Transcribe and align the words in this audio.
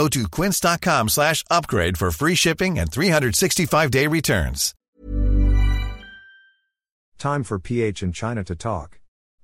Go 0.00 0.08
to 0.08 0.26
quince.com 0.28 1.08
slash 1.10 1.44
upgrade 1.50 1.98
for 1.98 2.10
free 2.10 2.34
shipping 2.34 2.78
and 2.78 2.90
365-day 2.90 4.06
returns. 4.06 4.74
Time 7.18 7.44
for 7.44 7.58
PH 7.58 8.02
in 8.02 8.10
China 8.10 8.42
to 8.44 8.54
talk. 8.54 8.98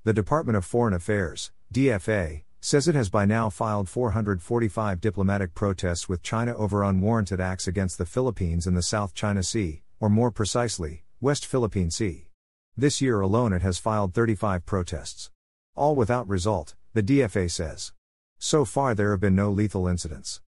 The 0.05 0.15
Department 0.15 0.57
of 0.57 0.65
Foreign 0.65 0.95
Affairs, 0.95 1.53
DFA, 1.75 2.45
says 2.59 2.89
it 2.89 2.95
has 2.95 3.11
by 3.11 3.27
now 3.27 3.51
filed 3.51 3.91
445 3.91 4.99
diplomatic 4.99 5.55
protests 5.55 6.09
with 6.09 6.23
China 6.23 6.57
over 6.57 6.83
unwarranted 6.83 7.39
acts 7.39 7.69
against 7.69 7.99
the 7.99 8.07
Philippines 8.07 8.67
in 8.67 8.73
the 8.73 8.81
South 8.81 9.13
China 9.13 9.43
Sea, 9.43 9.83
or 10.01 10.09
more 10.09 10.31
precisely, 10.31 11.05
West 11.21 11.45
Philippine 11.45 11.91
Sea. 11.91 12.29
This 12.75 13.03
year 13.03 13.21
alone 13.21 13.53
it 13.53 13.61
has 13.61 13.77
filed 13.77 14.15
35 14.15 14.65
protests. 14.65 15.31
All 15.75 15.95
without 15.95 16.27
result, 16.27 16.75
the 16.95 17.03
DFA 17.03 17.51
says. 17.51 17.93
So 18.39 18.65
far 18.65 18.95
there 18.95 19.11
have 19.11 19.21
been 19.21 19.37
no 19.37 19.51
lethal 19.51 19.87
incidents. 19.87 20.41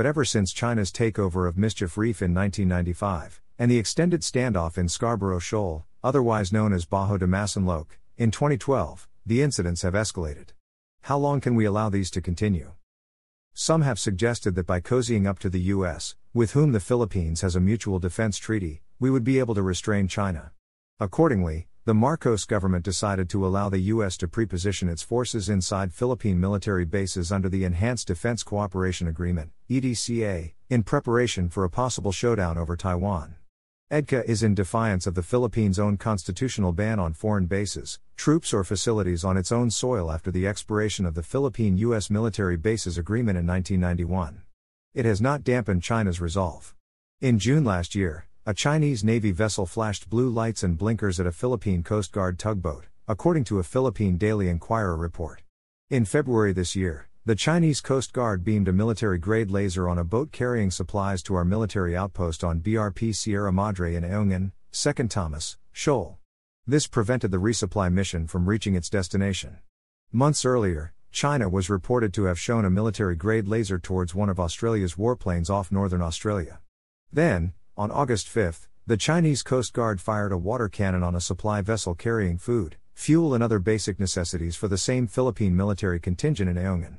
But 0.00 0.06
ever 0.06 0.24
since 0.24 0.54
China's 0.54 0.90
takeover 0.90 1.46
of 1.46 1.58
Mischief 1.58 1.98
Reef 1.98 2.22
in 2.22 2.32
1995, 2.32 3.42
and 3.58 3.70
the 3.70 3.76
extended 3.76 4.22
standoff 4.22 4.78
in 4.78 4.88
Scarborough 4.88 5.40
Shoal, 5.40 5.84
otherwise 6.02 6.54
known 6.54 6.72
as 6.72 6.86
Bajo 6.86 7.18
de 7.18 7.26
Masinloc, 7.26 7.98
in 8.16 8.30
2012, 8.30 9.06
the 9.26 9.42
incidents 9.42 9.82
have 9.82 9.92
escalated. 9.92 10.52
How 11.02 11.18
long 11.18 11.42
can 11.42 11.54
we 11.54 11.66
allow 11.66 11.90
these 11.90 12.10
to 12.12 12.22
continue? 12.22 12.72
Some 13.52 13.82
have 13.82 13.98
suggested 13.98 14.54
that 14.54 14.66
by 14.66 14.80
cozying 14.80 15.26
up 15.26 15.38
to 15.40 15.50
the 15.50 15.60
US, 15.76 16.16
with 16.32 16.52
whom 16.52 16.72
the 16.72 16.80
Philippines 16.80 17.42
has 17.42 17.54
a 17.54 17.60
mutual 17.60 17.98
defense 17.98 18.38
treaty, 18.38 18.80
we 18.98 19.10
would 19.10 19.22
be 19.22 19.38
able 19.38 19.54
to 19.54 19.62
restrain 19.62 20.08
China. 20.08 20.52
Accordingly, 20.98 21.68
the 21.86 21.94
Marcos 21.94 22.44
government 22.44 22.84
decided 22.84 23.30
to 23.30 23.46
allow 23.46 23.70
the 23.70 23.78
U.S. 23.78 24.18
to 24.18 24.28
preposition 24.28 24.86
its 24.86 25.02
forces 25.02 25.48
inside 25.48 25.94
Philippine 25.94 26.38
military 26.38 26.84
bases 26.84 27.32
under 27.32 27.48
the 27.48 27.64
Enhanced 27.64 28.06
Defense 28.06 28.42
Cooperation 28.42 29.08
Agreement, 29.08 29.50
EDCA, 29.70 30.52
in 30.68 30.82
preparation 30.82 31.48
for 31.48 31.64
a 31.64 31.70
possible 31.70 32.12
showdown 32.12 32.58
over 32.58 32.76
Taiwan. 32.76 33.36
EDCA 33.90 34.24
is 34.26 34.42
in 34.42 34.54
defiance 34.54 35.06
of 35.06 35.14
the 35.14 35.22
Philippines' 35.22 35.78
own 35.78 35.96
constitutional 35.96 36.72
ban 36.72 36.98
on 36.98 37.14
foreign 37.14 37.46
bases, 37.46 37.98
troops, 38.14 38.52
or 38.52 38.62
facilities 38.62 39.24
on 39.24 39.38
its 39.38 39.50
own 39.50 39.70
soil 39.70 40.12
after 40.12 40.30
the 40.30 40.46
expiration 40.46 41.06
of 41.06 41.14
the 41.14 41.22
Philippine 41.22 41.78
U.S. 41.78 42.10
Military 42.10 42.58
Bases 42.58 42.98
Agreement 42.98 43.38
in 43.38 43.46
1991. 43.46 44.42
It 44.92 45.06
has 45.06 45.22
not 45.22 45.42
dampened 45.42 45.82
China's 45.82 46.20
resolve. 46.20 46.74
In 47.22 47.38
June 47.38 47.64
last 47.64 47.94
year, 47.94 48.26
a 48.46 48.54
Chinese 48.54 49.04
Navy 49.04 49.32
vessel 49.32 49.66
flashed 49.66 50.08
blue 50.08 50.30
lights 50.30 50.62
and 50.62 50.78
blinkers 50.78 51.20
at 51.20 51.26
a 51.26 51.32
Philippine 51.32 51.82
Coast 51.82 52.10
Guard 52.10 52.38
tugboat, 52.38 52.86
according 53.06 53.44
to 53.44 53.58
a 53.58 53.62
Philippine 53.62 54.16
Daily 54.16 54.48
Inquirer 54.48 54.96
report. 54.96 55.42
In 55.90 56.06
February 56.06 56.54
this 56.54 56.74
year, 56.74 57.10
the 57.26 57.34
Chinese 57.34 57.82
Coast 57.82 58.14
Guard 58.14 58.42
beamed 58.42 58.66
a 58.66 58.72
military 58.72 59.18
grade 59.18 59.50
laser 59.50 59.90
on 59.90 59.98
a 59.98 60.04
boat 60.04 60.32
carrying 60.32 60.70
supplies 60.70 61.22
to 61.24 61.34
our 61.34 61.44
military 61.44 61.94
outpost 61.94 62.42
on 62.42 62.60
BRP 62.60 63.14
Sierra 63.14 63.52
Madre 63.52 63.94
in 63.94 64.04
Ayungin, 64.04 64.52
2nd 64.72 65.10
Thomas, 65.10 65.58
Shoal. 65.70 66.16
This 66.66 66.86
prevented 66.86 67.32
the 67.32 67.36
resupply 67.36 67.92
mission 67.92 68.26
from 68.26 68.48
reaching 68.48 68.74
its 68.74 68.88
destination. 68.88 69.58
Months 70.12 70.46
earlier, 70.46 70.94
China 71.12 71.50
was 71.50 71.68
reported 71.68 72.14
to 72.14 72.24
have 72.24 72.40
shown 72.40 72.64
a 72.64 72.70
military 72.70 73.16
grade 73.16 73.48
laser 73.48 73.78
towards 73.78 74.14
one 74.14 74.30
of 74.30 74.40
Australia's 74.40 74.94
warplanes 74.94 75.50
off 75.50 75.70
northern 75.70 76.00
Australia. 76.00 76.60
Then, 77.12 77.52
on 77.76 77.90
August 77.90 78.28
5, 78.28 78.68
the 78.86 78.96
Chinese 78.96 79.42
Coast 79.42 79.72
Guard 79.72 80.00
fired 80.00 80.32
a 80.32 80.38
water 80.38 80.68
cannon 80.68 81.02
on 81.02 81.14
a 81.14 81.20
supply 81.20 81.60
vessel 81.60 81.94
carrying 81.94 82.38
food, 82.38 82.76
fuel, 82.94 83.34
and 83.34 83.42
other 83.42 83.58
basic 83.58 84.00
necessities 84.00 84.56
for 84.56 84.68
the 84.68 84.76
same 84.76 85.06
Philippine 85.06 85.56
military 85.56 86.00
contingent 86.00 86.50
in 86.50 86.56
Ayungin. 86.56 86.98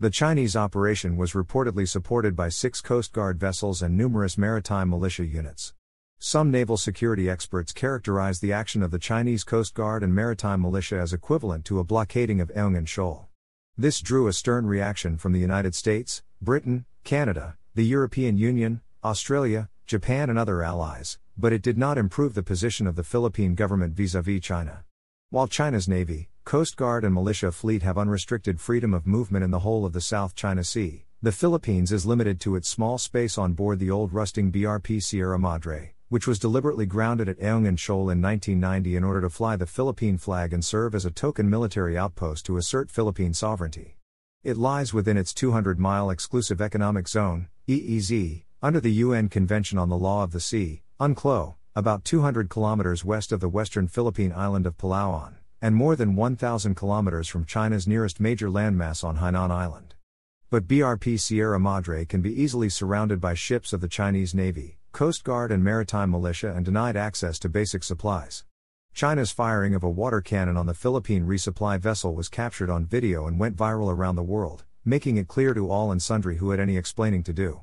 The 0.00 0.10
Chinese 0.10 0.56
operation 0.56 1.16
was 1.16 1.32
reportedly 1.32 1.88
supported 1.88 2.34
by 2.34 2.48
six 2.48 2.80
Coast 2.80 3.12
Guard 3.12 3.38
vessels 3.38 3.82
and 3.82 3.96
numerous 3.96 4.38
maritime 4.38 4.90
militia 4.90 5.24
units. 5.24 5.74
Some 6.18 6.50
naval 6.50 6.76
security 6.76 7.28
experts 7.28 7.72
characterize 7.72 8.40
the 8.40 8.52
action 8.52 8.82
of 8.82 8.90
the 8.90 8.98
Chinese 8.98 9.44
Coast 9.44 9.74
Guard 9.74 10.02
and 10.02 10.14
maritime 10.14 10.62
militia 10.62 10.98
as 10.98 11.12
equivalent 11.12 11.64
to 11.66 11.78
a 11.78 11.84
blockading 11.84 12.40
of 12.40 12.48
Ayungin 12.54 12.88
Shoal. 12.88 13.28
This 13.76 14.00
drew 14.00 14.28
a 14.28 14.32
stern 14.32 14.66
reaction 14.66 15.18
from 15.18 15.32
the 15.32 15.40
United 15.40 15.74
States, 15.74 16.22
Britain, 16.40 16.86
Canada, 17.02 17.56
the 17.74 17.84
European 17.84 18.38
Union, 18.38 18.80
Australia, 19.02 19.68
Japan, 19.86 20.30
and 20.30 20.38
other 20.38 20.62
allies, 20.62 21.18
but 21.36 21.52
it 21.52 21.60
did 21.60 21.76
not 21.76 21.98
improve 21.98 22.34
the 22.34 22.42
position 22.42 22.86
of 22.86 22.96
the 22.96 23.02
Philippine 23.02 23.54
government 23.54 23.94
vis 23.94 24.14
a 24.14 24.22
vis 24.22 24.40
China. 24.40 24.84
While 25.28 25.46
China's 25.46 25.86
Navy, 25.86 26.30
Coast 26.44 26.76
Guard, 26.76 27.04
and 27.04 27.12
militia 27.12 27.52
fleet 27.52 27.82
have 27.82 27.98
unrestricted 27.98 28.60
freedom 28.60 28.94
of 28.94 29.06
movement 29.06 29.44
in 29.44 29.50
the 29.50 29.58
whole 29.58 29.84
of 29.84 29.92
the 29.92 30.00
South 30.00 30.34
China 30.34 30.64
Sea. 30.64 31.04
The 31.20 31.32
Philippines 31.32 31.92
is 31.92 32.06
limited 32.06 32.40
to 32.40 32.56
its 32.56 32.68
small 32.68 32.98
space 32.98 33.36
on 33.36 33.52
board 33.52 33.78
the 33.78 33.90
old 33.90 34.12
rusting 34.12 34.52
BRP 34.52 35.02
Sierra 35.02 35.38
Madre, 35.38 35.94
which 36.08 36.26
was 36.26 36.38
deliberately 36.38 36.86
grounded 36.86 37.28
at 37.28 37.40
Ayungin 37.40 37.78
Shoal 37.78 38.10
in 38.10 38.22
1990 38.22 38.96
in 38.96 39.04
order 39.04 39.20
to 39.20 39.30
fly 39.30 39.56
the 39.56 39.66
Philippine 39.66 40.16
flag 40.16 40.52
and 40.52 40.64
serve 40.64 40.94
as 40.94 41.04
a 41.04 41.10
token 41.10 41.50
military 41.50 41.98
outpost 41.98 42.46
to 42.46 42.56
assert 42.56 42.90
Philippine 42.90 43.34
sovereignty. 43.34 43.98
It 44.42 44.56
lies 44.56 44.94
within 44.94 45.16
its 45.16 45.34
200 45.34 45.78
mile 45.78 46.10
exclusive 46.10 46.60
economic 46.60 47.08
zone, 47.08 47.48
EEZ, 47.66 48.43
under 48.64 48.80
the 48.80 48.92
UN 48.92 49.28
Convention 49.28 49.76
on 49.76 49.90
the 49.90 49.98
Law 49.98 50.24
of 50.24 50.32
the 50.32 50.40
Sea, 50.40 50.80
UNCLOS, 50.98 51.52
about 51.76 52.02
200 52.02 52.48
kilometers 52.48 53.04
west 53.04 53.30
of 53.30 53.40
the 53.40 53.48
western 53.50 53.86
Philippine 53.86 54.32
island 54.32 54.64
of 54.64 54.78
Palawan 54.78 55.34
and 55.60 55.76
more 55.76 55.94
than 55.94 56.16
1,000 56.16 56.74
kilometers 56.74 57.28
from 57.28 57.44
China's 57.44 57.86
nearest 57.86 58.20
major 58.20 58.48
landmass 58.48 59.04
on 59.04 59.18
Hainan 59.18 59.50
Island. 59.50 59.94
But 60.48 60.66
BRP 60.66 61.20
Sierra 61.20 61.60
Madre 61.60 62.06
can 62.06 62.22
be 62.22 62.32
easily 62.32 62.70
surrounded 62.70 63.20
by 63.20 63.34
ships 63.34 63.74
of 63.74 63.82
the 63.82 63.88
Chinese 63.88 64.34
Navy, 64.34 64.78
Coast 64.92 65.24
Guard, 65.24 65.52
and 65.52 65.62
maritime 65.62 66.10
militia 66.10 66.54
and 66.56 66.64
denied 66.64 66.96
access 66.96 67.38
to 67.40 67.50
basic 67.50 67.82
supplies. 67.84 68.44
China's 68.94 69.30
firing 69.30 69.74
of 69.74 69.84
a 69.84 69.90
water 69.90 70.22
cannon 70.22 70.56
on 70.56 70.64
the 70.64 70.72
Philippine 70.72 71.26
resupply 71.26 71.78
vessel 71.78 72.14
was 72.14 72.30
captured 72.30 72.70
on 72.70 72.86
video 72.86 73.26
and 73.26 73.38
went 73.38 73.56
viral 73.56 73.92
around 73.92 74.16
the 74.16 74.22
world, 74.22 74.64
making 74.86 75.18
it 75.18 75.28
clear 75.28 75.52
to 75.52 75.70
all 75.70 75.92
and 75.92 76.00
sundry 76.00 76.38
who 76.38 76.48
had 76.48 76.60
any 76.60 76.78
explaining 76.78 77.22
to 77.22 77.34
do. 77.34 77.60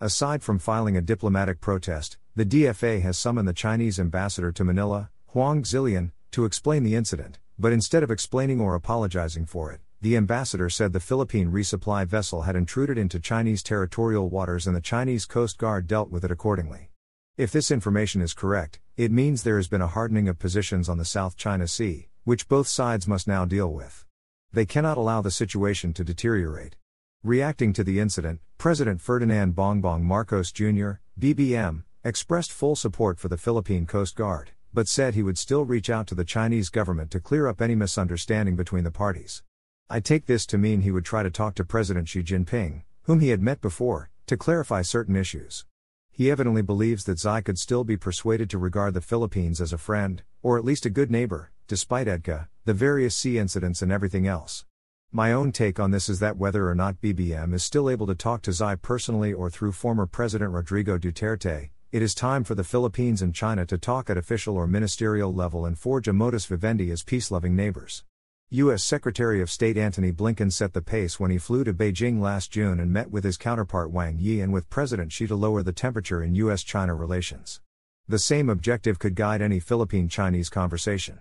Aside 0.00 0.42
from 0.42 0.58
filing 0.58 0.96
a 0.96 1.00
diplomatic 1.00 1.60
protest, 1.60 2.18
the 2.34 2.44
DFA 2.44 3.02
has 3.02 3.18
summoned 3.18 3.46
the 3.46 3.52
Chinese 3.52 4.00
ambassador 4.00 4.50
to 4.52 4.64
Manila, 4.64 5.10
Huang 5.28 5.62
Xilian, 5.62 6.12
to 6.32 6.44
explain 6.44 6.82
the 6.82 6.94
incident, 6.94 7.38
but 7.58 7.72
instead 7.72 8.02
of 8.02 8.10
explaining 8.10 8.60
or 8.60 8.74
apologizing 8.74 9.46
for 9.46 9.70
it, 9.70 9.80
the 10.00 10.16
ambassador 10.16 10.68
said 10.68 10.92
the 10.92 10.98
Philippine 10.98 11.52
resupply 11.52 12.04
vessel 12.04 12.42
had 12.42 12.56
intruded 12.56 12.98
into 12.98 13.20
Chinese 13.20 13.62
territorial 13.62 14.28
waters 14.28 14.66
and 14.66 14.74
the 14.74 14.80
Chinese 14.80 15.26
Coast 15.26 15.58
Guard 15.58 15.86
dealt 15.86 16.10
with 16.10 16.24
it 16.24 16.30
accordingly. 16.30 16.90
If 17.36 17.52
this 17.52 17.70
information 17.70 18.20
is 18.20 18.34
correct, 18.34 18.80
it 18.96 19.12
means 19.12 19.42
there 19.42 19.56
has 19.56 19.68
been 19.68 19.80
a 19.80 19.86
hardening 19.86 20.28
of 20.28 20.38
positions 20.38 20.88
on 20.88 20.98
the 20.98 21.04
South 21.04 21.36
China 21.36 21.68
Sea, 21.68 22.08
which 22.24 22.48
both 22.48 22.66
sides 22.66 23.06
must 23.06 23.28
now 23.28 23.44
deal 23.44 23.72
with. 23.72 24.04
They 24.52 24.66
cannot 24.66 24.98
allow 24.98 25.22
the 25.22 25.30
situation 25.30 25.92
to 25.94 26.04
deteriorate. 26.04 26.76
Reacting 27.24 27.72
to 27.74 27.84
the 27.84 28.00
incident, 28.00 28.40
President 28.58 29.00
Ferdinand 29.00 29.54
Bongbong 29.54 30.02
Marcos 30.02 30.50
Jr., 30.52 30.92
BBM, 31.20 31.84
expressed 32.04 32.52
full 32.52 32.76
support 32.76 33.18
for 33.18 33.28
the 33.28 33.36
Philippine 33.36 33.86
Coast 33.86 34.16
Guard 34.16 34.52
but 34.74 34.88
said 34.88 35.14
he 35.14 35.22
would 35.22 35.36
still 35.36 35.64
reach 35.64 35.90
out 35.90 36.06
to 36.06 36.14
the 36.14 36.24
Chinese 36.24 36.70
government 36.70 37.10
to 37.10 37.20
clear 37.20 37.46
up 37.46 37.60
any 37.60 37.74
misunderstanding 37.74 38.56
between 38.56 38.84
the 38.84 38.90
parties. 38.90 39.42
I 39.90 40.00
take 40.00 40.26
this 40.26 40.46
to 40.46 40.58
mean 40.58 40.80
he 40.80 40.90
would 40.90 41.04
try 41.04 41.22
to 41.22 41.30
talk 41.30 41.54
to 41.56 41.64
President 41.64 42.08
Xi 42.08 42.22
Jinping, 42.22 42.82
whom 43.02 43.20
he 43.20 43.28
had 43.28 43.42
met 43.42 43.60
before, 43.60 44.10
to 44.26 44.36
clarify 44.36 44.80
certain 44.80 45.16
issues. 45.16 45.66
He 46.10 46.30
evidently 46.30 46.62
believes 46.62 47.04
that 47.04 47.18
Xi 47.18 47.42
could 47.42 47.58
still 47.58 47.84
be 47.84 47.96
persuaded 47.96 48.48
to 48.50 48.58
regard 48.58 48.94
the 48.94 49.00
Philippines 49.00 49.60
as 49.60 49.72
a 49.72 49.78
friend, 49.78 50.22
or 50.42 50.56
at 50.56 50.64
least 50.64 50.86
a 50.86 50.90
good 50.90 51.10
neighbor, 51.10 51.50
despite 51.66 52.06
EDCA, 52.06 52.48
the 52.64 52.74
various 52.74 53.14
sea 53.14 53.38
incidents, 53.38 53.82
and 53.82 53.92
everything 53.92 54.26
else. 54.26 54.64
My 55.14 55.30
own 55.30 55.52
take 55.52 55.78
on 55.78 55.90
this 55.90 56.08
is 56.08 56.20
that 56.20 56.38
whether 56.38 56.66
or 56.66 56.74
not 56.74 57.02
BBM 57.02 57.52
is 57.52 57.62
still 57.62 57.90
able 57.90 58.06
to 58.06 58.14
talk 58.14 58.40
to 58.42 58.52
Xi 58.52 58.76
personally 58.80 59.30
or 59.30 59.50
through 59.50 59.72
former 59.72 60.06
President 60.06 60.52
Rodrigo 60.52 60.96
Duterte, 60.96 61.68
it 61.90 62.00
is 62.00 62.14
time 62.14 62.44
for 62.44 62.54
the 62.54 62.64
Philippines 62.64 63.20
and 63.20 63.34
China 63.34 63.66
to 63.66 63.76
talk 63.76 64.08
at 64.08 64.16
official 64.16 64.56
or 64.56 64.66
ministerial 64.66 65.30
level 65.30 65.66
and 65.66 65.78
forge 65.78 66.08
a 66.08 66.14
modus 66.14 66.46
vivendi 66.46 66.90
as 66.90 67.02
peace 67.02 67.30
loving 67.30 67.54
neighbors. 67.54 68.04
U.S. 68.48 68.82
Secretary 68.82 69.42
of 69.42 69.50
State 69.50 69.76
Antony 69.76 70.12
Blinken 70.12 70.50
set 70.50 70.72
the 70.72 70.80
pace 70.80 71.20
when 71.20 71.30
he 71.30 71.36
flew 71.36 71.62
to 71.62 71.74
Beijing 71.74 72.18
last 72.18 72.50
June 72.50 72.80
and 72.80 72.90
met 72.90 73.10
with 73.10 73.24
his 73.24 73.36
counterpart 73.36 73.90
Wang 73.90 74.16
Yi 74.18 74.40
and 74.40 74.50
with 74.50 74.70
President 74.70 75.12
Xi 75.12 75.26
to 75.26 75.36
lower 75.36 75.62
the 75.62 75.74
temperature 75.74 76.22
in 76.22 76.34
U.S. 76.36 76.62
China 76.62 76.94
relations. 76.94 77.60
The 78.08 78.18
same 78.18 78.48
objective 78.48 78.98
could 78.98 79.14
guide 79.14 79.42
any 79.42 79.60
Philippine 79.60 80.08
Chinese 80.08 80.48
conversation. 80.48 81.18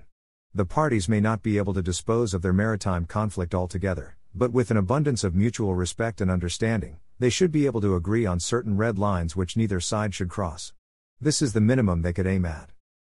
The 0.53 0.65
parties 0.65 1.07
may 1.07 1.21
not 1.21 1.41
be 1.41 1.57
able 1.57 1.73
to 1.75 1.81
dispose 1.81 2.33
of 2.33 2.41
their 2.41 2.51
maritime 2.51 3.05
conflict 3.05 3.55
altogether, 3.55 4.17
but 4.35 4.51
with 4.51 4.69
an 4.69 4.75
abundance 4.75 5.23
of 5.23 5.33
mutual 5.33 5.75
respect 5.75 6.19
and 6.19 6.29
understanding, 6.29 6.97
they 7.19 7.29
should 7.29 7.53
be 7.53 7.65
able 7.67 7.79
to 7.79 7.95
agree 7.95 8.25
on 8.25 8.41
certain 8.41 8.75
red 8.75 8.99
lines 8.99 9.33
which 9.33 9.55
neither 9.55 9.79
side 9.79 10.13
should 10.13 10.27
cross. 10.27 10.73
This 11.21 11.41
is 11.41 11.53
the 11.53 11.61
minimum 11.61 12.01
they 12.01 12.11
could 12.11 12.27
aim 12.27 12.43
at. 12.43 12.71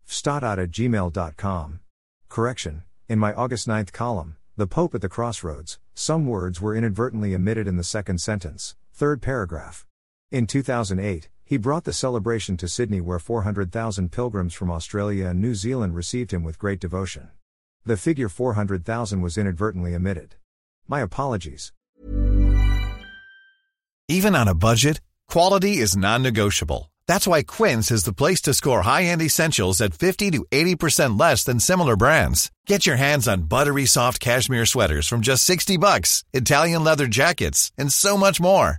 fstat 0.06 0.42
at 0.58 0.70
gmail.com. 0.70 1.80
Correction, 2.28 2.82
in 3.08 3.18
my 3.18 3.32
August 3.32 3.66
9th 3.66 3.92
column, 3.92 4.36
The 4.58 4.66
Pope 4.66 4.94
at 4.94 5.00
the 5.00 5.08
Crossroads, 5.08 5.78
some 5.94 6.26
words 6.26 6.60
were 6.60 6.76
inadvertently 6.76 7.34
omitted 7.34 7.66
in 7.66 7.78
the 7.78 7.84
second 7.84 8.20
sentence, 8.20 8.76
third 8.92 9.22
paragraph. 9.22 9.86
In 10.30 10.46
2008, 10.46 11.30
he 11.52 11.58
brought 11.58 11.84
the 11.84 11.92
celebration 11.92 12.56
to 12.56 12.66
Sydney 12.66 13.02
where 13.02 13.18
400,000 13.18 14.10
pilgrims 14.10 14.54
from 14.54 14.70
Australia 14.70 15.26
and 15.26 15.38
New 15.38 15.54
Zealand 15.54 15.94
received 15.94 16.32
him 16.32 16.42
with 16.44 16.58
great 16.58 16.80
devotion. 16.80 17.28
The 17.84 17.98
figure 17.98 18.30
400,000 18.30 19.20
was 19.20 19.36
inadvertently 19.36 19.94
omitted. 19.94 20.36
My 20.88 21.02
apologies. 21.02 21.70
Even 24.08 24.34
on 24.34 24.48
a 24.48 24.54
budget, 24.54 25.02
quality 25.28 25.76
is 25.76 25.94
non-negotiable. 25.94 26.90
That's 27.06 27.26
why 27.26 27.42
Quince 27.42 27.90
is 27.90 28.04
the 28.04 28.14
place 28.14 28.40
to 28.42 28.54
score 28.54 28.80
high-end 28.80 29.20
essentials 29.20 29.82
at 29.82 29.92
50 29.92 30.30
to 30.30 30.46
80% 30.50 31.20
less 31.20 31.44
than 31.44 31.60
similar 31.60 31.96
brands. 31.96 32.50
Get 32.66 32.86
your 32.86 32.96
hands 32.96 33.28
on 33.28 33.42
buttery 33.42 33.84
soft 33.84 34.20
cashmere 34.20 34.64
sweaters 34.64 35.06
from 35.06 35.20
just 35.20 35.44
60 35.44 35.76
bucks, 35.76 36.24
Italian 36.32 36.82
leather 36.82 37.08
jackets, 37.08 37.70
and 37.76 37.92
so 37.92 38.16
much 38.16 38.40
more. 38.40 38.78